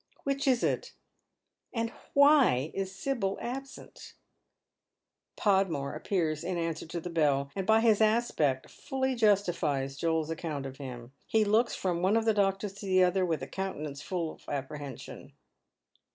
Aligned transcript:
Which 0.23 0.47
is 0.47 0.63
it? 0.63 0.93
And 1.71 1.91
why 2.15 2.71
is 2.73 2.91
Sibyl 2.95 3.37
absent? 3.39 4.15
Podmore 5.35 5.93
appears 5.93 6.43
in 6.43 6.57
answer 6.57 6.87
to 6.87 6.99
the 6.99 7.11
bell, 7.11 7.51
and 7.55 7.67
by 7.67 7.81
his 7.81 8.01
aspect 8.01 8.67
fully 8.67 9.13
justifies 9.13 9.97
Joel's 9.97 10.31
account 10.31 10.65
of 10.65 10.77
him. 10.77 11.13
He 11.27 11.45
looks 11.45 11.75
from 11.75 12.01
one 12.01 12.17
of 12.17 12.25
the 12.25 12.33
doctors 12.33 12.73
to 12.79 12.87
the 12.87 13.03
other 13.03 13.23
with 13.23 13.43
a 13.43 13.47
countenance 13.47 14.01
full 14.01 14.31
of 14.31 14.45
appreliension. 14.47 15.33